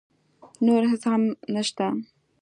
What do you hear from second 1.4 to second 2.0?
نه شته.